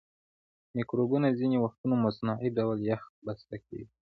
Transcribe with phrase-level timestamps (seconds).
[0.75, 3.89] مکروبونه ځینې وختونه مصنوعي ډول یخ بسته کیږي.